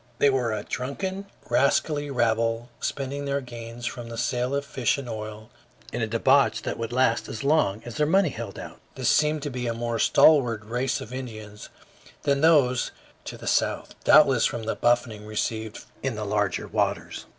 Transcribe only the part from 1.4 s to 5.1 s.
rascally rabble, spending their gains from the sale of fish and